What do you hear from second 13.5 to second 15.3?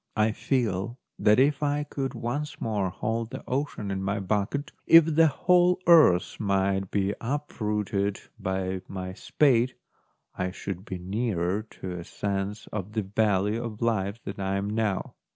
of life than I am now.